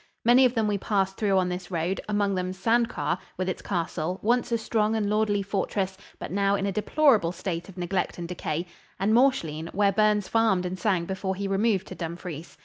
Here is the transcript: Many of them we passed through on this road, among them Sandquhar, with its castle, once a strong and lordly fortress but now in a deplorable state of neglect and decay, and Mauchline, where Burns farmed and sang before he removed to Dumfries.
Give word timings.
Many 0.25 0.45
of 0.45 0.55
them 0.55 0.67
we 0.67 0.79
passed 0.79 1.15
through 1.15 1.37
on 1.37 1.47
this 1.47 1.69
road, 1.69 2.01
among 2.09 2.33
them 2.33 2.53
Sandquhar, 2.53 3.19
with 3.37 3.47
its 3.47 3.61
castle, 3.61 4.17
once 4.23 4.51
a 4.51 4.57
strong 4.57 4.95
and 4.95 5.07
lordly 5.11 5.43
fortress 5.43 5.95
but 6.17 6.31
now 6.31 6.55
in 6.55 6.65
a 6.65 6.71
deplorable 6.71 7.31
state 7.31 7.69
of 7.69 7.77
neglect 7.77 8.17
and 8.17 8.27
decay, 8.27 8.65
and 8.99 9.13
Mauchline, 9.13 9.69
where 9.73 9.91
Burns 9.91 10.27
farmed 10.27 10.65
and 10.65 10.79
sang 10.79 11.05
before 11.05 11.35
he 11.35 11.47
removed 11.47 11.85
to 11.89 11.93
Dumfries. 11.93 12.57